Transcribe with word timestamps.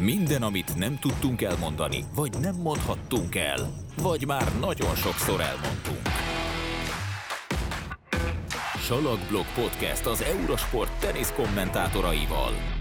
Minden, 0.00 0.42
amit 0.42 0.76
nem 0.76 0.98
tudtunk 0.98 1.42
elmondani, 1.42 2.04
vagy 2.14 2.32
nem 2.40 2.54
mondhattunk 2.54 3.34
el, 3.34 3.70
vagy 4.02 4.26
már 4.26 4.52
nagyon 4.60 4.94
sokszor 4.94 5.40
elmondtunk. 5.40 6.08
Salakblog 8.78 9.44
Podcast 9.54 10.06
az 10.06 10.22
Eurosport 10.22 11.00
tenisz 11.00 11.32
kommentátoraival. 11.36 12.71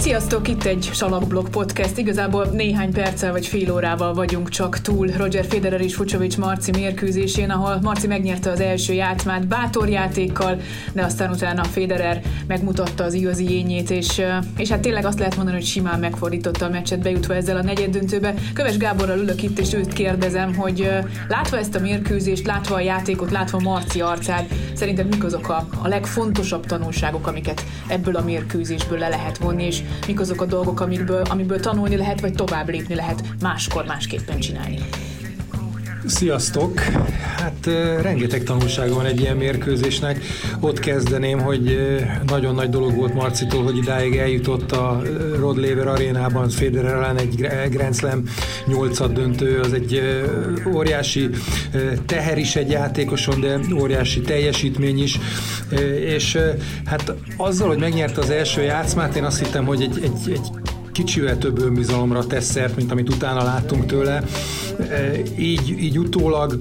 Sziasztok, 0.00 0.48
itt 0.48 0.64
egy 0.64 0.90
Salakblog 0.92 1.48
Podcast. 1.48 1.98
Igazából 1.98 2.44
néhány 2.44 2.92
perccel 2.92 3.32
vagy 3.32 3.46
fél 3.46 3.72
órával 3.72 4.14
vagyunk 4.14 4.48
csak 4.48 4.78
túl 4.78 5.06
Roger 5.06 5.44
Federer 5.44 5.80
és 5.80 5.94
Fucsovics 5.94 6.38
Marci 6.38 6.70
mérkőzésén, 6.70 7.50
ahol 7.50 7.78
Marci 7.82 8.06
megnyerte 8.06 8.50
az 8.50 8.60
első 8.60 8.92
játszmát 8.92 9.46
bátor 9.46 9.88
játékkal, 9.88 10.60
de 10.92 11.02
aztán 11.04 11.30
utána 11.30 11.64
Federer 11.64 12.22
megmutatta 12.46 13.04
az 13.04 13.14
igazi 13.14 13.50
jényét, 13.50 13.90
és, 13.90 14.20
és 14.56 14.68
hát 14.68 14.80
tényleg 14.80 15.04
azt 15.04 15.18
lehet 15.18 15.36
mondani, 15.36 15.56
hogy 15.56 15.66
simán 15.66 16.00
megfordította 16.00 16.64
a 16.64 16.70
meccset 16.70 17.02
bejutva 17.02 17.34
ezzel 17.34 17.56
a 17.56 17.62
negyed 17.62 17.90
döntőbe. 17.90 18.34
Köves 18.54 18.76
Gáborral 18.76 19.18
ülök 19.18 19.42
itt, 19.42 19.58
és 19.58 19.72
őt 19.72 19.92
kérdezem, 19.92 20.54
hogy 20.54 20.90
látva 21.28 21.58
ezt 21.58 21.74
a 21.74 21.80
mérkőzést, 21.80 22.46
látva 22.46 22.74
a 22.74 22.80
játékot, 22.80 23.30
látva 23.30 23.58
Marci 23.58 24.00
arcát, 24.00 24.54
szerinted 24.74 25.08
mik 25.08 25.24
azok 25.24 25.48
a, 25.48 25.66
a 25.82 25.88
legfontosabb 25.88 26.66
tanulságok, 26.66 27.26
amiket 27.26 27.64
ebből 27.88 28.16
a 28.16 28.22
mérkőzésből 28.22 28.98
le 28.98 29.08
lehet 29.08 29.38
vonni, 29.38 29.64
és 29.64 29.82
mik 30.06 30.20
azok 30.20 30.40
a 30.40 30.44
dolgok, 30.44 30.80
amiből, 30.80 31.22
amiből 31.30 31.60
tanulni 31.60 31.96
lehet, 31.96 32.20
vagy 32.20 32.32
tovább 32.32 32.68
lépni 32.68 32.94
lehet, 32.94 33.22
máskor 33.40 33.84
másképpen 33.84 34.38
csinálni. 34.38 34.78
Sziasztok! 36.10 36.80
Hát 37.36 37.66
rengeteg 38.02 38.42
tanulsága 38.42 38.94
van 38.94 39.06
egy 39.06 39.20
ilyen 39.20 39.36
mérkőzésnek. 39.36 40.20
Ott 40.60 40.78
kezdeném, 40.78 41.38
hogy 41.40 41.78
nagyon 42.26 42.54
nagy 42.54 42.68
dolog 42.70 42.94
volt 42.94 43.14
Marcitól, 43.14 43.62
hogy 43.62 43.76
idáig 43.76 44.16
eljutott 44.16 44.72
a 44.72 45.02
Rod 45.38 45.56
Laver 45.56 45.86
arénában 45.86 46.48
Federer 46.48 46.94
ellen 46.94 47.18
egy 47.18 47.46
Grand 47.70 47.94
Slam 47.94 48.22
8 48.66 49.12
döntő, 49.12 49.60
az 49.60 49.72
egy 49.72 50.02
óriási 50.74 51.28
teher 52.06 52.38
is 52.38 52.56
egy 52.56 52.70
játékoson, 52.70 53.40
de 53.40 53.60
óriási 53.74 54.20
teljesítmény 54.20 55.02
is. 55.02 55.18
És 56.04 56.38
hát 56.84 57.14
azzal, 57.36 57.68
hogy 57.68 57.78
megnyerte 57.78 58.20
az 58.20 58.30
első 58.30 58.62
játszmát, 58.62 59.16
én 59.16 59.24
azt 59.24 59.38
hittem, 59.38 59.64
hogy 59.64 59.82
egy, 59.82 60.00
egy, 60.02 60.32
egy 60.32 60.50
kicsivel 60.92 61.38
több 61.38 61.58
önbizalomra 61.58 62.26
tesz 62.26 62.50
szert, 62.50 62.76
mint 62.76 62.90
amit 62.90 63.08
utána 63.08 63.42
láttunk 63.42 63.86
tőle. 63.86 64.22
Így, 65.38 65.82
így 65.82 65.98
utólag 65.98 66.60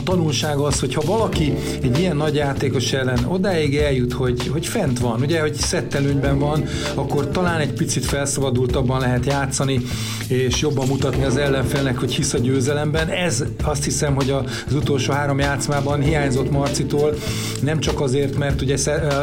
a 0.00 0.02
tanulság 0.02 0.58
az, 0.58 0.80
hogy 0.80 0.94
ha 0.94 1.02
valaki 1.06 1.54
egy 1.82 1.98
ilyen 1.98 2.16
nagy 2.16 2.34
játékos 2.34 2.92
ellen 2.92 3.24
odáig 3.28 3.76
eljut, 3.76 4.12
hogy, 4.12 4.46
hogy 4.46 4.66
fent 4.66 4.98
van, 4.98 5.20
ugye, 5.20 5.40
hogy 5.40 5.54
szettelőnyben 5.54 6.38
van, 6.38 6.64
akkor 6.94 7.28
talán 7.28 7.60
egy 7.60 7.72
picit 7.72 8.04
felszabadultabban 8.04 9.00
lehet 9.00 9.26
játszani, 9.26 9.80
és 10.28 10.60
jobban 10.60 10.86
mutatni 10.86 11.24
az 11.24 11.36
ellenfelnek, 11.36 11.98
hogy 11.98 12.14
hisz 12.14 12.32
a 12.32 12.38
győzelemben. 12.38 13.08
Ez 13.08 13.44
azt 13.62 13.84
hiszem, 13.84 14.14
hogy 14.14 14.30
az 14.30 14.74
utolsó 14.74 15.12
három 15.12 15.38
játszmában 15.38 16.00
hiányzott 16.00 16.50
Marcitól, 16.50 17.14
nem 17.62 17.80
csak 17.80 18.00
azért, 18.00 18.38
mert 18.38 18.60
ugye 18.60 18.76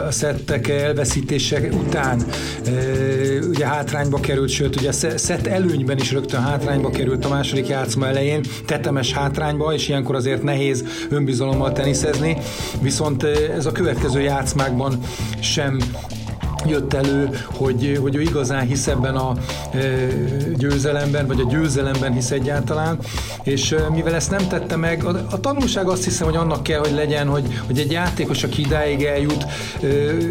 a 0.08 0.12
szettek 0.12 0.67
elveszítések 0.67 1.73
után 1.73 2.25
ugye 3.50 3.66
hátrányba 3.66 4.19
került, 4.19 4.50
sőt, 4.50 4.75
ugye 4.75 4.91
szett 5.16 5.47
előnyben 5.47 5.97
is 5.97 6.12
rögtön 6.12 6.41
hátrányba 6.41 6.89
került 6.89 7.25
a 7.25 7.30
második 7.30 7.67
játszma 7.67 8.08
elején, 8.08 8.41
tetemes 8.66 9.14
hátrányba, 9.14 9.73
és 9.73 9.88
ilyenkor 9.89 10.16
azért 10.16 10.44
nehéz 10.44 10.77
nehéz 10.81 11.08
önbizalommal 11.09 11.72
teniszezni, 11.72 12.38
viszont 12.81 13.23
ez 13.58 13.66
a 13.66 13.72
következő 13.72 14.22
játszmákban 14.22 15.00
sem 15.39 15.80
jött 16.69 16.93
elő, 16.93 17.29
hogy, 17.45 17.99
hogy 18.01 18.15
ő 18.15 18.21
igazán 18.21 18.65
hisz 18.67 18.87
ebben 18.87 19.15
a 19.15 19.33
e, 19.71 19.79
győzelemben, 20.55 21.27
vagy 21.27 21.39
a 21.39 21.49
győzelemben 21.49 22.13
hisz 22.13 22.31
egyáltalán, 22.31 22.97
és 23.43 23.71
e, 23.71 23.89
mivel 23.89 24.15
ezt 24.15 24.31
nem 24.31 24.47
tette 24.47 24.75
meg, 24.75 25.03
a, 25.03 25.25
a 25.31 25.39
tanulság 25.39 25.88
azt 25.88 26.03
hiszem, 26.03 26.27
hogy 26.27 26.35
annak 26.35 26.63
kell, 26.63 26.79
hogy 26.79 26.93
legyen, 26.93 27.27
hogy, 27.27 27.61
hogy 27.66 27.79
egy 27.79 27.91
játékos, 27.91 28.44
aki 28.44 28.61
idáig 28.61 29.03
eljut, 29.03 29.44
e, 29.44 29.88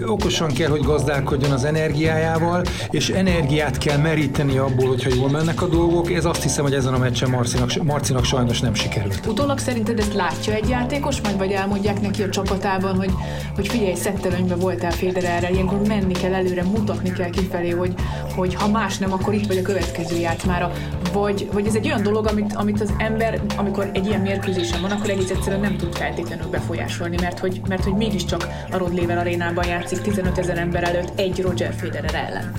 okosan 0.06 0.52
kell, 0.52 0.70
hogy 0.70 0.82
gazdálkodjon 0.82 1.50
az 1.50 1.64
energiájával, 1.64 2.62
és 2.90 3.08
energiát 3.08 3.78
kell 3.78 3.98
meríteni 3.98 4.58
abból, 4.58 4.88
hogyha 4.88 5.10
jól 5.14 5.30
mennek 5.30 5.62
a 5.62 5.66
dolgok. 5.66 6.12
Ez 6.12 6.24
azt 6.24 6.42
hiszem, 6.42 6.64
hogy 6.64 6.74
ezen 6.74 6.94
a 6.94 6.98
meccsen 6.98 7.30
Marcinak, 7.30 7.82
Marcinak 7.82 8.24
sajnos 8.24 8.60
nem 8.60 8.74
sikerült. 8.74 9.26
Utólag 9.26 9.58
szerinted 9.58 9.98
ezt 9.98 10.14
látja 10.14 10.52
egy 10.52 10.68
játékos, 10.68 11.20
majd 11.20 11.36
vagy 11.36 11.50
elmondják 11.50 12.00
neki 12.00 12.22
a 12.22 12.28
csapatában, 12.28 12.96
hogy, 12.96 13.10
hogy 13.54 13.68
figyelj, 13.68 13.94
szettelőnyben 13.94 14.58
voltál 14.58 14.90
Federerrel, 14.90 15.52
ilyenkor 15.52 15.78
menni 15.86 16.12
kell 16.12 16.25
előre, 16.32 16.62
mutatni 16.62 17.12
kell 17.12 17.30
kifelé, 17.30 17.70
hogy, 17.70 17.94
hogy 18.34 18.54
ha 18.54 18.68
más 18.68 18.98
nem, 18.98 19.12
akkor 19.12 19.34
itt 19.34 19.46
vagy 19.46 19.56
a 19.56 19.62
következő 19.62 20.16
játszmára. 20.16 20.72
Vagy, 21.12 21.48
vagy 21.52 21.66
ez 21.66 21.74
egy 21.74 21.86
olyan 21.86 22.02
dolog, 22.02 22.26
amit, 22.26 22.54
amit 22.54 22.80
az 22.80 22.92
ember, 22.98 23.40
amikor 23.56 23.90
egy 23.92 24.06
ilyen 24.06 24.20
mérkőzésen 24.20 24.80
van, 24.80 24.90
akkor 24.90 25.10
egész 25.10 25.30
egyszerűen 25.30 25.60
nem 25.60 25.76
tud 25.76 25.94
feltétlenül 25.94 26.48
befolyásolni, 26.48 27.16
mert 27.20 27.38
hogy, 27.38 27.60
mert 27.68 27.84
hogy 27.84 27.94
mégiscsak 27.94 28.48
a 28.70 28.76
Rod 28.76 28.94
Laver 28.94 29.18
arénában 29.18 29.66
játszik 29.66 30.00
15 30.00 30.38
ezer 30.38 30.58
ember 30.58 30.84
előtt 30.84 31.18
egy 31.18 31.40
Roger 31.40 31.74
Federer 31.74 32.14
ellen. 32.14 32.52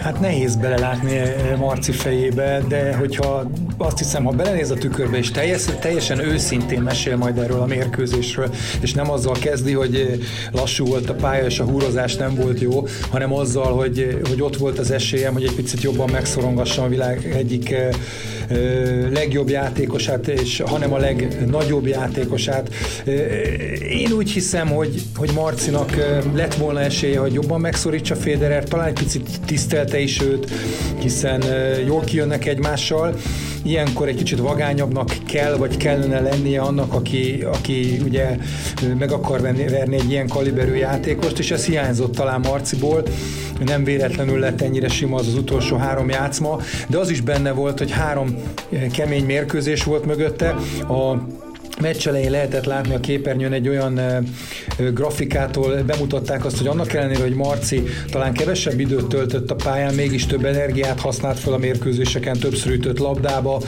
Hát 0.00 0.20
nehéz 0.20 0.56
belelátni 0.56 1.20
Marci 1.58 1.92
fejébe, 1.92 2.62
de 2.68 2.94
hogyha 2.96 3.50
azt 3.78 3.98
hiszem, 3.98 4.24
ha 4.24 4.30
belenéz 4.30 4.70
a 4.70 4.74
tükörbe, 4.74 5.18
és 5.18 5.30
teljes, 5.30 5.64
teljesen 5.80 6.18
őszintén 6.18 6.80
mesél 6.82 7.16
majd 7.16 7.38
erről 7.38 7.60
a 7.60 7.66
mérkőzésről, 7.66 8.50
és 8.80 8.92
nem 8.92 9.10
azzal 9.10 9.36
kezdi, 9.40 9.72
hogy 9.72 10.20
lassú 10.52 10.86
volt 10.86 11.10
a 11.10 11.14
pálya, 11.14 11.46
és 11.46 11.58
a 11.58 11.64
húrozás 11.64 12.16
nem 12.16 12.34
volt 12.34 12.60
jó, 12.60 12.86
hanem 13.10 13.32
azzal, 13.32 13.72
hogy, 13.72 14.18
hogy 14.28 14.42
ott 14.42 14.56
volt 14.56 14.78
az 14.78 14.90
esélyem, 14.90 15.32
hogy 15.32 15.44
egy 15.44 15.54
picit 15.54 15.82
jobban 15.82 16.10
megszorongassam 16.10 16.84
a 16.84 16.88
világ 16.88 17.34
egyik 17.36 17.74
legjobb 19.12 19.48
játékosát, 19.48 20.28
és 20.28 20.62
hanem 20.66 20.92
a 20.92 20.98
legnagyobb 20.98 21.86
játékosát. 21.86 22.74
Én 23.90 24.12
úgy 24.12 24.30
hiszem, 24.30 24.68
hogy, 24.68 25.02
hogy 25.16 25.30
Marcinak 25.34 25.96
lett 26.34 26.54
volna 26.54 26.80
esélye, 26.80 27.18
hogy 27.18 27.32
jobban 27.32 27.60
megszorítsa 27.60 28.14
Federer, 28.14 28.64
talán 28.64 28.86
egy 28.86 28.98
picit 28.98 29.28
tisztelte 29.90 29.98
is 29.98 30.20
őt, 30.20 30.50
hiszen 30.98 31.42
jól 31.86 32.00
kijönnek 32.00 32.46
egymással, 32.46 33.14
ilyenkor 33.62 34.08
egy 34.08 34.16
kicsit 34.16 34.38
vagányabbnak 34.38 35.16
kell, 35.26 35.56
vagy 35.56 35.76
kellene 35.76 36.20
lennie 36.20 36.60
annak, 36.60 36.94
aki, 36.94 37.44
aki 37.52 38.00
ugye 38.04 38.36
meg 38.98 39.12
akar 39.12 39.40
venni, 39.40 39.68
verni 39.68 39.96
egy 39.96 40.10
ilyen 40.10 40.28
kaliberű 40.28 40.74
játékost, 40.74 41.38
és 41.38 41.50
ez 41.50 41.64
hiányzott 41.64 42.14
talán 42.14 42.40
Marciból, 42.40 43.02
nem 43.64 43.84
véletlenül 43.84 44.38
lett 44.38 44.60
ennyire 44.60 44.88
sima 44.88 45.16
az 45.16 45.26
az 45.26 45.34
utolsó 45.34 45.76
három 45.76 46.08
játszma, 46.08 46.58
de 46.88 46.98
az 46.98 47.10
is 47.10 47.20
benne 47.20 47.50
volt, 47.50 47.78
hogy 47.78 47.90
három 47.90 48.34
kemény 48.92 49.24
mérkőzés 49.24 49.84
volt 49.84 50.06
mögötte. 50.06 50.56
A 50.88 51.16
meccs 51.80 52.06
elején 52.06 52.30
lehetett 52.30 52.64
látni 52.64 52.94
a 52.94 53.00
képernyőn 53.00 53.52
egy 53.52 53.68
olyan 53.68 54.00
grafikától 54.92 55.82
bemutatták 55.82 56.44
azt, 56.44 56.58
hogy 56.58 56.66
annak 56.66 56.92
ellenére, 56.92 57.20
hogy 57.20 57.34
Marci 57.34 57.82
talán 58.10 58.32
kevesebb 58.32 58.80
időt 58.80 59.06
töltött 59.06 59.50
a 59.50 59.54
pályán, 59.54 59.94
mégis 59.94 60.26
több 60.26 60.44
energiát 60.44 61.00
használt 61.00 61.38
fel 61.38 61.52
a 61.52 61.58
mérkőzéseken, 61.58 62.38
többször 62.38 62.72
ütött 62.72 62.98
labdába, 62.98 63.62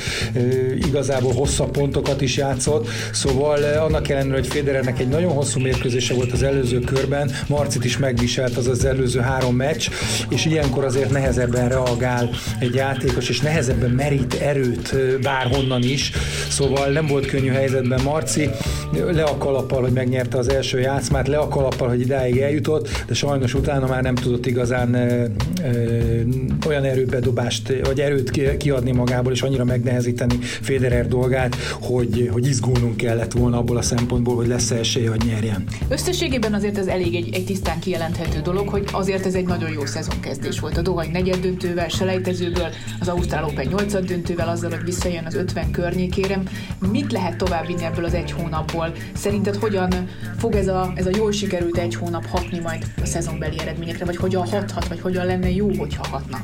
igazából 0.87 1.33
hosszabb 1.33 1.71
pontokat 1.71 2.21
is 2.21 2.37
játszott, 2.37 2.89
szóval 3.12 3.62
annak 3.62 4.09
ellenére, 4.09 4.34
hogy 4.34 4.47
Federernek 4.47 5.00
egy 5.00 5.09
nagyon 5.09 5.33
hosszú 5.33 5.61
mérkőzése 5.61 6.15
volt 6.15 6.33
az 6.33 6.43
előző 6.43 6.79
körben, 6.81 7.31
Marcit 7.49 7.84
is 7.84 7.99
megviselt 7.99 8.56
az 8.56 8.67
az 8.67 8.84
előző 8.84 9.21
három 9.21 9.56
meccs, 9.56 9.89
és 10.29 10.44
ilyenkor 10.44 10.84
azért 10.84 11.11
nehezebben 11.11 11.69
reagál 11.69 12.31
egy 12.59 12.75
játékos, 12.75 13.29
és 13.29 13.41
nehezebben 13.41 13.91
merít 13.91 14.34
erőt 14.34 14.97
bárhonnan 15.21 15.83
is, 15.83 16.12
szóval 16.52 16.88
nem 16.88 17.06
volt 17.06 17.26
könnyű 17.26 17.50
helyzetben 17.50 18.00
Marci, 18.02 18.50
le 18.92 19.22
a 19.22 19.36
kalappal, 19.36 19.82
hogy 19.82 19.92
megnyerte 19.92 20.38
az 20.38 20.48
első 20.48 20.80
játszmát, 20.80 21.28
le 21.28 21.38
a 21.38 21.48
kalappal, 21.48 21.88
hogy 21.88 22.00
idáig 22.00 22.38
eljutott, 22.38 22.88
de 23.06 23.14
sajnos 23.14 23.54
utána 23.54 23.86
már 23.86 24.02
nem 24.02 24.14
tudott 24.14 24.46
igazán 24.46 24.94
ö, 24.94 25.24
ö, 25.64 26.20
olyan 26.66 26.84
erőbedobást, 26.84 27.72
vagy 27.84 28.00
erőt 28.00 28.56
kiadni 28.56 28.93
magából, 28.93 29.32
és 29.32 29.43
annyira 29.43 29.64
megnehezíteni 29.64 30.38
Federer 30.40 31.08
dolgát, 31.08 31.54
hogy, 31.81 32.28
hogy 32.32 32.46
izgulnunk 32.46 32.96
kellett 32.96 33.32
volna 33.32 33.58
abból 33.58 33.76
a 33.76 33.82
szempontból, 33.82 34.37
hogy 34.37 34.46
lesz-e 34.46 34.76
esélye, 34.76 35.10
hogy 35.10 35.22
nyerjen. 35.26 35.64
Összességében 35.88 36.55
azért 36.55 36.78
ez 36.78 36.87
elég 36.87 37.14
egy, 37.14 37.34
egy 37.34 37.44
tisztán 37.44 37.78
kijelenthető 37.81 38.40
dolog, 38.40 38.69
hogy 38.69 38.88
azért 38.93 39.26
ez 39.26 39.34
egy 39.34 39.46
nagyon 39.46 39.70
jó 39.70 39.87
szezonkezdés 39.87 40.60
volt. 40.60 40.76
A 40.76 40.82
Dohany 40.82 41.10
negyed 41.10 41.40
döntővel, 41.40 41.88
selejtezőből, 41.88 42.69
az 43.00 43.08
Ausztrál 43.08 43.44
Open 43.44 43.66
8 43.66 44.05
döntővel, 44.05 44.48
azzal, 44.48 44.70
hogy 44.70 44.84
visszajön 44.84 45.25
az 45.25 45.34
50 45.34 45.70
környékére. 45.70 46.42
Mit 46.91 47.12
lehet 47.12 47.37
tovább 47.37 47.67
vinni 47.67 47.85
ebből 47.85 48.05
az 48.05 48.15
egy 48.15 48.31
hónapból. 48.31 48.93
Szerinted 49.15 49.56
hogyan 49.56 50.09
fog 50.39 50.55
ez 50.55 50.69
a, 50.69 50.93
ez 50.94 51.06
a 51.06 51.11
jól 51.17 51.33
sikerült 51.33 51.77
egy 51.77 51.94
hónap 51.94 52.27
hatni 52.27 52.59
majd 52.59 52.87
a 53.03 53.06
szezonbeli 53.06 53.59
eredményekre, 53.59 54.05
vagy 54.05 54.17
hogyan 54.17 54.47
hathat, 54.47 54.89
vagy 54.89 55.00
hogyan 55.00 55.27
lenne 55.27 55.50
jó, 55.50 55.71
hogyha 55.79 56.09
hatna? 56.09 56.39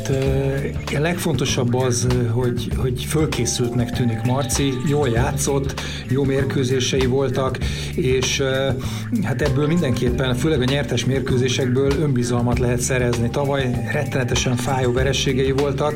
Hát 0.00 0.96
a 0.96 1.00
legfontosabb 1.00 1.74
az, 1.74 2.06
hogy, 2.30 2.68
hogy 2.76 3.04
fölkészültnek 3.04 3.90
tűnik 3.90 4.22
Marci, 4.22 4.72
jól 4.88 5.08
játszott, 5.08 5.80
jó 6.08 6.24
mérkőzései 6.24 7.06
voltak, 7.06 7.58
és 7.94 8.42
hát 9.22 9.42
ebből 9.42 9.66
mindenképpen, 9.66 10.34
főleg 10.34 10.60
a 10.60 10.64
nyertes 10.64 11.04
mérkőzésekből 11.04 11.92
önbizalmat 12.00 12.58
lehet 12.58 12.80
szerezni. 12.80 13.30
Tavaly 13.30 13.70
rettenetesen 13.92 14.56
fájó 14.56 14.92
verességei 14.92 15.52
voltak, 15.52 15.94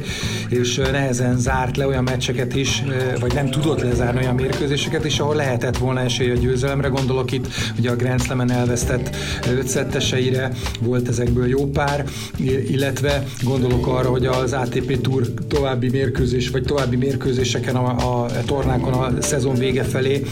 és 0.49 0.77
nehezen 0.77 1.39
zárt 1.39 1.77
le 1.77 1.87
olyan 1.87 2.05
meccseket 2.05 2.57
is, 2.57 2.83
vagy 3.21 3.35
nem 3.35 3.51
tudott 3.51 3.83
lezárni 3.83 4.21
olyan 4.21 4.35
mérkőzéseket 4.35 5.05
is, 5.05 5.19
ahol 5.19 5.35
lehetett 5.35 5.77
volna 5.77 6.01
esély 6.01 6.31
a 6.31 6.35
győzelemre. 6.35 6.89
Gondolok 6.89 7.33
itt 7.33 7.47
ugye 7.79 7.91
a 7.91 7.97
Grand 7.97 8.23
Slam-en 8.23 8.51
elvesztett 8.51 9.17
ötszetteseire, 9.51 10.51
volt 10.81 11.09
ezekből 11.09 11.49
jó 11.49 11.67
pár, 11.67 12.05
illetve 12.69 13.25
gondolok 13.43 13.87
arra, 13.95 14.09
hogy 14.09 14.27
az 14.27 14.53
ATP 14.53 15.01
Tour 15.01 15.27
további 15.49 15.89
mérkőzés, 15.89 16.51
vagy 16.51 16.63
további 16.63 16.97
mérkőzéseken 16.97 17.77
a, 17.77 18.23
a 18.23 18.27
tornákon 18.47 18.93
a 18.93 19.23
szezon 19.23 19.55
vége 19.55 19.83
felé 19.83 20.23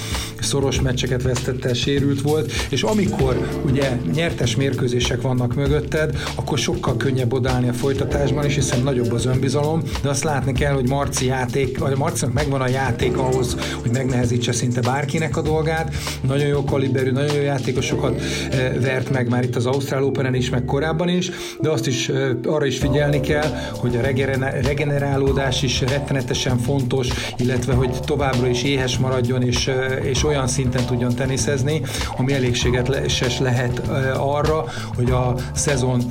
szoros 0.41 0.81
meccseket 0.81 1.23
vesztette, 1.23 1.75
sérült 1.75 2.20
volt, 2.20 2.53
és 2.70 2.82
amikor 2.82 3.49
ugye 3.67 3.97
nyertes 4.14 4.56
mérkőzések 4.56 5.20
vannak 5.20 5.55
mögötted, 5.55 6.19
akkor 6.35 6.59
sokkal 6.59 6.97
könnyebb 6.97 7.32
odállni 7.32 7.69
a 7.69 7.73
folytatásban 7.73 8.44
is, 8.44 8.55
hiszen 8.55 8.82
nagyobb 8.82 9.12
az 9.12 9.26
önbizalom, 9.26 9.82
de 10.03 10.08
azt 10.08 10.25
látni 10.25 10.53
kell, 10.53 10.73
hogy 10.73 10.88
Marci 10.88 11.26
játék, 11.26 11.79
vagy 11.79 11.97
Marcinak 11.97 12.35
megvan 12.35 12.61
a 12.61 12.69
játék 12.69 13.17
ahhoz, 13.17 13.56
hogy 13.82 13.91
megnehezítse 13.91 14.53
szinte 14.53 14.81
bárkinek 14.81 15.37
a 15.37 15.43
dolgát. 15.43 15.94
Nagyon 16.26 16.47
jó 16.47 16.65
kaliberű, 16.65 17.11
nagyon 17.11 17.35
jó 17.35 17.43
játékosokat 17.43 18.20
eh, 18.50 18.73
vert 18.81 19.11
meg 19.11 19.29
már 19.29 19.43
itt 19.43 19.56
az 19.56 19.67
Ausztrál 19.67 20.05
Open-en 20.05 20.35
is, 20.35 20.50
meg 20.50 20.65
korábban 20.65 21.08
is, 21.08 21.31
de 21.61 21.70
azt 21.70 21.87
is 21.87 22.08
eh, 22.08 22.31
arra 22.44 22.67
is 22.67 22.79
figyelni 22.79 23.20
kell, 23.20 23.52
hogy 23.77 23.97
a 23.97 24.01
regenerálódás 24.63 25.63
is 25.63 25.81
rettenetesen 25.81 26.59
fontos, 26.59 27.09
illetve 27.37 27.75
hogy 27.75 27.91
továbbra 27.91 28.49
is 28.49 28.63
éhes 28.63 28.99
maradjon, 28.99 29.43
és, 29.43 29.69
eh, 29.69 30.05
és 30.05 30.25
olyan 30.25 30.47
szinten 30.47 30.85
tudjon 30.85 31.15
teniszezni, 31.15 31.83
ami 32.17 32.33
elégséges 32.33 33.39
lehet 33.39 33.83
arra, 34.17 34.65
hogy 34.95 35.11
a 35.11 35.35
szezon, 35.55 36.03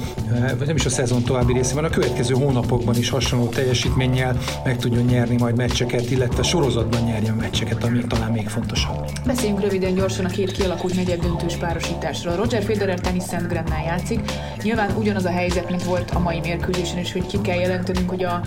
vagy 0.57 0.67
nem 0.67 0.75
is 0.75 0.85
a 0.85 0.89
szezon 0.89 1.23
további 1.23 1.53
részében, 1.53 1.83
a 1.83 1.89
következő 1.89 2.33
hónapokban 2.33 2.95
is 2.95 3.09
hasonló 3.09 3.45
teljesítménnyel 3.45 4.37
meg 4.63 4.77
tudjon 4.77 5.03
nyerni 5.03 5.35
majd 5.37 5.55
meccseket, 5.55 6.11
illetve 6.11 6.43
sorozatban 6.43 7.01
nyerjen 7.01 7.35
meccseket, 7.35 7.83
ami 7.83 8.03
talán 8.07 8.31
még 8.31 8.49
fontosabb. 8.49 9.05
Beszéljünk 9.25 9.61
röviden 9.61 9.93
gyorsan 9.93 10.25
a 10.25 10.29
két 10.29 10.51
kialakult 10.51 10.95
negyed 10.95 11.19
döntős 11.19 11.55
párosításról. 11.55 12.35
Roger 12.35 12.63
Federer 12.63 12.99
Tennis 12.99 13.23
Szentgrennel 13.23 13.83
játszik. 13.83 14.19
Nyilván 14.63 14.95
ugyanaz 14.97 15.25
a 15.25 15.31
helyzet, 15.31 15.69
mint 15.69 15.83
volt 15.83 16.11
a 16.11 16.19
mai 16.19 16.39
mérkőzésen 16.39 16.97
is, 16.97 17.11
hogy 17.11 17.20
ki 17.25 17.41
kell 17.41 17.57
jelentenünk, 17.57 18.09
hogy 18.09 18.23
a 18.23 18.41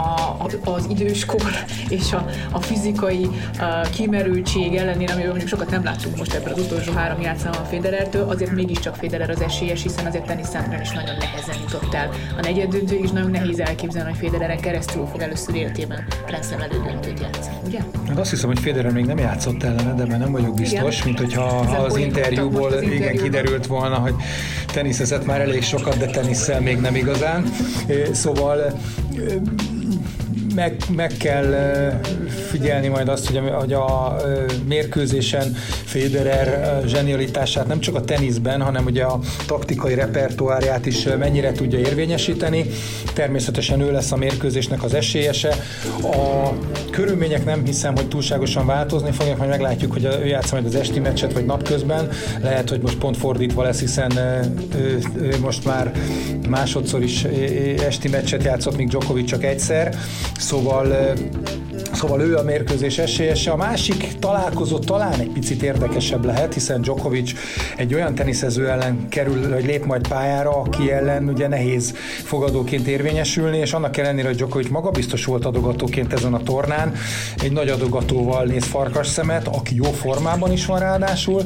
a, 0.00 0.46
az 0.64 0.86
időskor 0.88 1.50
és 1.88 2.12
a, 2.12 2.26
a 2.50 2.60
fizikai 2.60 3.28
a 3.58 3.88
kimerültség 3.94 4.74
ellenére, 4.74 5.12
amiről 5.12 5.30
mondjuk 5.30 5.50
sokat 5.50 5.70
nem 5.70 5.84
láttunk 5.84 6.16
most 6.16 6.34
ebben 6.34 6.52
az 6.52 6.58
utolsó 6.58 6.92
három 6.92 7.20
játszában 7.20 7.60
a 7.60 7.64
Federertől, 7.64 8.28
azért 8.28 8.50
mégiscsak 8.50 8.94
Federer 8.94 9.30
az 9.30 9.40
esélyes, 9.40 9.82
hiszen 9.82 10.06
azért 10.06 10.26
teniszszentren 10.26 10.80
is 10.80 10.90
nagyon 10.90 11.16
nehezen 11.18 11.56
jutott 11.60 11.94
el. 11.94 12.10
A 12.38 12.40
negyed 12.40 12.68
döntő 12.68 12.96
is 12.96 13.10
nagyon 13.10 13.30
nehéz 13.30 13.60
elképzelni, 13.60 14.10
hogy 14.10 14.18
Federeren 14.28 14.60
keresztül 14.60 15.06
fog 15.06 15.20
először 15.20 15.54
életében 15.54 16.04
Grand 16.26 16.44
elődöntőt 16.60 17.20
játszani, 17.20 17.56
ugye? 17.66 17.78
Hát 18.08 18.18
azt 18.18 18.30
hiszem, 18.30 18.48
hogy 18.48 18.58
Federer 18.58 18.92
még 18.92 19.04
nem 19.04 19.18
játszott 19.18 19.62
ellene, 19.62 19.94
de 19.94 20.06
már 20.06 20.18
nem 20.18 20.32
vagyok 20.32 20.54
biztos, 20.54 20.94
igen. 20.94 21.06
mint 21.06 21.18
hogyha 21.18 21.44
az 21.84 21.96
interjúból 21.96 22.72
az 22.72 22.82
igen 22.82 23.16
kiderült 23.16 23.66
volna, 23.66 23.96
hogy 23.96 24.14
teniszezett 24.72 25.26
már 25.26 25.40
elég 25.40 25.62
sokat, 25.62 25.96
de 25.96 26.06
tenisszel 26.06 26.60
még 26.60 26.80
nem 26.80 26.94
igazán. 26.94 27.44
Szóval 28.12 28.72
Mm-hmm. 29.90 30.29
Meg, 30.54 30.76
meg 30.94 31.12
kell 31.18 31.54
figyelni 32.50 32.88
majd 32.88 33.08
azt, 33.08 33.26
hogy 33.26 33.36
a, 33.36 33.40
hogy 33.40 33.72
a 33.72 34.16
mérkőzésen 34.68 35.54
Federer 35.84 36.80
zsenialitását 36.86 37.66
nem 37.66 37.80
csak 37.80 37.94
a 37.94 38.00
teniszben, 38.00 38.60
hanem 38.60 38.84
ugye 38.84 39.02
a 39.02 39.18
taktikai 39.46 39.94
repertoárját 39.94 40.86
is 40.86 41.04
mennyire 41.18 41.52
tudja 41.52 41.78
érvényesíteni. 41.78 42.64
Természetesen 43.14 43.80
ő 43.80 43.92
lesz 43.92 44.12
a 44.12 44.16
mérkőzésnek 44.16 44.82
az 44.82 44.94
esélyese. 44.94 45.54
A 46.02 46.48
körülmények 46.90 47.44
nem 47.44 47.64
hiszem, 47.64 47.94
hogy 47.96 48.08
túlságosan 48.08 48.66
változni 48.66 49.10
fognak, 49.10 49.36
majd 49.36 49.50
meglátjuk, 49.50 49.92
hogy 49.92 50.04
ő 50.04 50.26
játsza 50.26 50.54
majd 50.54 50.66
az 50.66 50.74
esti 50.74 51.00
meccset, 51.00 51.32
vagy 51.32 51.44
napközben. 51.44 52.08
Lehet, 52.42 52.68
hogy 52.68 52.80
most 52.80 52.98
pont 52.98 53.16
fordítva 53.16 53.62
lesz, 53.62 53.80
hiszen 53.80 54.12
ő, 54.76 54.98
ő 55.20 55.34
most 55.40 55.64
már 55.64 55.92
másodszor 56.48 57.02
is 57.02 57.24
esti 57.86 58.08
meccset 58.08 58.44
játszott, 58.44 58.76
míg 58.76 58.88
Djokovic 58.88 59.28
csak 59.28 59.44
egyszer. 59.44 59.98
Szóval 60.40 61.14
Szóval 61.92 62.20
ő 62.20 62.36
a 62.36 62.42
mérkőzés 62.42 62.98
esélyese. 62.98 63.50
A 63.50 63.56
másik 63.56 64.18
találkozó 64.18 64.78
talán 64.78 65.20
egy 65.20 65.30
picit 65.30 65.62
érdekesebb 65.62 66.24
lehet, 66.24 66.54
hiszen 66.54 66.82
Djokovic 66.82 67.32
egy 67.76 67.94
olyan 67.94 68.14
teniszező 68.14 68.68
ellen 68.68 69.08
kerül, 69.08 69.52
hogy 69.52 69.64
lép 69.64 69.84
majd 69.84 70.08
pályára, 70.08 70.50
aki 70.50 70.92
ellen 70.92 71.28
ugye 71.28 71.48
nehéz 71.48 71.94
fogadóként 72.24 72.86
érvényesülni, 72.86 73.58
és 73.58 73.72
annak 73.72 73.96
ellenére, 73.96 74.26
hogy 74.26 74.36
Djokovic 74.36 74.68
magabiztos 74.68 75.24
volt 75.24 75.44
adogatóként 75.44 76.12
ezen 76.12 76.34
a 76.34 76.42
tornán, 76.42 76.94
egy 77.42 77.52
nagy 77.52 77.68
adogatóval 77.68 78.44
néz 78.44 78.64
farkas 78.64 79.06
szemet, 79.06 79.48
aki 79.48 79.74
jó 79.74 79.90
formában 79.90 80.52
is 80.52 80.66
van 80.66 80.78
ráadásul. 80.78 81.42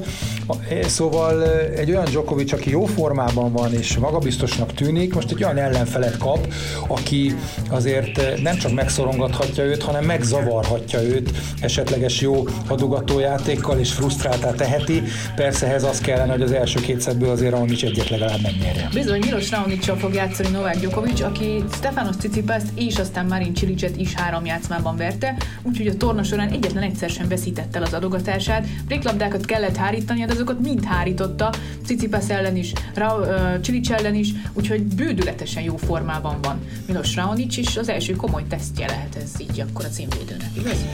Szóval 0.87 1.49
egy 1.77 1.91
olyan 1.91 2.05
Djokovic, 2.05 2.53
aki 2.53 2.71
jó 2.71 2.85
formában 2.85 3.53
van 3.53 3.73
és 3.73 3.97
magabiztosnak 3.97 4.73
tűnik, 4.73 5.15
most 5.15 5.31
egy 5.31 5.45
olyan 5.45 5.59
ellenfelet 5.59 6.17
kap, 6.17 6.53
aki 6.89 7.35
azért 7.71 8.43
nem 8.43 8.57
csak 8.57 8.73
megszorongathatja 8.73 9.65
őt, 9.65 9.83
hanem 9.83 10.05
megzavarhatja 10.05 10.53
zavarhatja 10.55 11.03
őt 11.03 11.31
esetleges 11.61 12.21
jó 12.21 12.45
adogatójátékkal, 12.69 13.79
és 13.79 13.93
frusztráltá 13.93 14.51
teheti. 14.51 15.03
Persze 15.37 15.67
ehhez 15.67 15.85
az 15.85 15.99
kellene, 15.99 16.33
hogy 16.33 16.43
az 16.43 16.53
első 16.53 16.81
két 16.81 17.01
szettből 17.01 17.31
azért 17.31 17.51
Raonic 17.51 17.83
egyet 17.83 18.09
legalább 18.09 18.41
megnyerje. 18.43 18.89
Bizony, 18.93 19.19
Milos 19.19 19.51
Raonic 19.51 19.99
fog 19.99 20.15
játszani 20.15 20.49
Novák 20.49 20.79
Djokovic, 20.79 21.21
aki 21.21 21.65
Stefanos 21.73 22.17
Tsitsipaszt 22.17 22.67
és 22.75 22.97
aztán 22.97 23.27
Marin 23.27 23.55
Cilicet 23.55 23.97
is 23.97 24.15
három 24.15 24.45
játszmában 24.45 24.97
verte, 24.97 25.37
úgyhogy 25.63 25.87
a 25.87 25.97
torna 25.97 26.23
során 26.23 26.49
egyetlen 26.49 26.83
egyszer 26.83 27.11
sem 27.11 27.29
veszítette 27.29 27.79
el 27.79 27.85
az 27.85 27.93
adogatását. 27.93 28.67
Bréklabdákat 28.87 29.45
kellett 29.45 29.77
hárítani, 29.77 30.25
de 30.25 30.34
azokat 30.35 30.61
mind 30.61 30.85
hárította, 30.85 31.53
Tsitsipas 31.83 32.29
ellen 32.29 32.57
is, 32.57 32.73
Ra, 32.95 33.19
uh, 33.19 33.61
Cilic 33.61 33.91
ellen 33.91 34.15
is, 34.15 34.33
úgyhogy 34.53 34.83
bődületesen 34.83 35.63
jó 35.63 35.77
formában 35.77 36.37
van 36.43 36.61
Milos 36.87 37.17
Raonic, 37.17 37.57
és 37.57 37.77
az 37.77 37.89
első 37.89 38.13
komoly 38.13 38.45
tesztje 38.49 38.87
lehet 38.87 39.17
ez 39.17 39.31
így 39.39 39.61
akkor 39.61 39.85
a 39.85 39.89
címvédő 39.89 40.23
időnek, 40.25 40.51
igaz? 40.57 40.85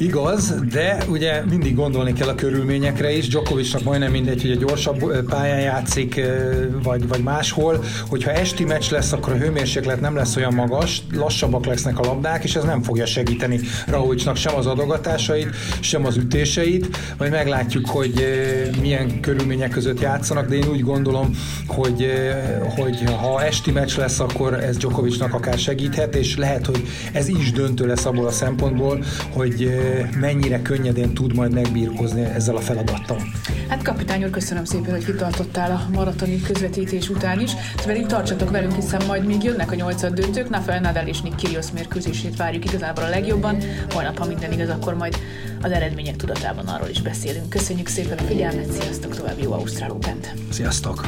Igaz, 0.00 0.54
de 0.72 0.98
ugye 1.08 1.44
mindig 1.44 1.74
gondolni 1.74 2.12
kell 2.12 2.28
a 2.28 2.34
körülményekre 2.34 3.12
is. 3.12 3.28
Djokovicnak 3.28 3.82
majdnem 3.82 4.10
mindegy, 4.10 4.42
hogy 4.42 4.50
a 4.50 4.54
gyorsabb 4.54 5.24
pályán 5.28 5.60
játszik, 5.60 6.20
vagy, 6.82 7.08
vagy 7.08 7.22
máshol. 7.22 7.84
Hogyha 8.08 8.30
esti 8.30 8.64
meccs 8.64 8.90
lesz, 8.90 9.12
akkor 9.12 9.32
a 9.32 9.36
hőmérséklet 9.36 10.00
nem 10.00 10.16
lesz 10.16 10.36
olyan 10.36 10.54
magas, 10.54 11.02
lassabbak 11.12 11.66
lesznek 11.66 11.98
a 11.98 12.02
labdák, 12.02 12.44
és 12.44 12.56
ez 12.56 12.64
nem 12.64 12.82
fogja 12.82 13.06
segíteni 13.06 13.60
Raúcsnak 13.86 14.36
sem 14.36 14.54
az 14.54 14.66
adogatásait, 14.66 15.48
sem 15.80 16.06
az 16.06 16.16
ütéseit. 16.16 16.96
Majd 17.18 17.30
meglátjuk, 17.30 17.88
hogy 17.88 18.26
milyen 18.80 19.20
körülmények 19.20 19.70
között 19.70 20.00
játszanak, 20.00 20.48
de 20.48 20.54
én 20.54 20.68
úgy 20.68 20.82
gondolom, 20.82 21.30
hogy, 21.66 22.12
hogy 22.76 23.02
ha 23.20 23.42
esti 23.44 23.70
meccs 23.70 23.96
lesz, 23.96 24.20
akkor 24.20 24.54
ez 24.54 24.76
Djokovicnak 24.76 25.34
akár 25.34 25.58
segíthet, 25.58 26.14
és 26.14 26.36
lehet, 26.36 26.66
hogy 26.66 26.82
ez 27.12 27.28
is 27.28 27.52
döntő 27.52 27.86
lesz 27.86 28.04
abból 28.04 28.26
a 28.26 28.30
szempontból, 28.30 29.04
hogy 29.32 29.86
mennyire 30.20 30.62
könnyedén 30.62 31.14
tud 31.14 31.34
majd 31.34 31.52
megbírkozni 31.52 32.24
ezzel 32.24 32.56
a 32.56 32.60
feladattal. 32.60 33.22
Hát 33.68 33.82
kapitány 33.82 34.24
úr, 34.24 34.30
köszönöm 34.30 34.64
szépen, 34.64 34.90
hogy 34.90 35.04
kitartottál 35.04 35.70
a 35.70 35.88
maratoni 35.92 36.40
közvetítés 36.40 37.08
után 37.08 37.40
is. 37.40 37.50
Szóval 37.76 37.96
itt 37.96 38.06
tartsatok 38.06 38.50
velünk, 38.50 38.74
hiszen 38.74 39.02
majd 39.06 39.26
még 39.26 39.42
jönnek 39.42 39.70
a 39.70 39.74
nyolcad 39.74 40.14
döntők. 40.14 40.50
Rafael 40.50 40.80
Nadal 40.80 41.06
és 41.06 41.20
Nick 41.20 41.36
Kyrgios 41.36 41.66
mérkőzését 41.72 42.36
várjuk 42.36 42.64
igazából 42.64 43.04
a 43.04 43.08
legjobban. 43.08 43.56
Holnap, 43.90 44.18
ha 44.18 44.26
minden 44.26 44.52
igaz, 44.52 44.68
akkor 44.68 44.94
majd 44.94 45.16
az 45.62 45.70
eredmények 45.70 46.16
tudatában 46.16 46.66
arról 46.66 46.88
is 46.88 47.02
beszélünk. 47.02 47.48
Köszönjük 47.48 47.86
szépen 47.86 48.18
a 48.18 48.22
figyelmet, 48.22 48.72
sziasztok, 48.72 49.14
további 49.16 49.42
jó 49.42 49.52
Ausztrál 49.52 49.98
Sziasztok! 50.50 51.06